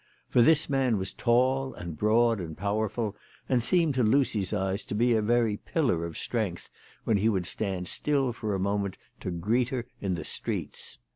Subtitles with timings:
[0.31, 3.15] For this man was tall and broad and powerful,
[3.47, 6.71] and seemed to Lucy's eyes to be a very pillar of strength
[7.03, 10.97] when he would stand still for a moment to greet her in the streets.